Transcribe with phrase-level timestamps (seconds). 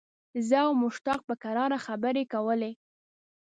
[0.47, 2.71] زه او مشتاق په کراره خبرې کولې.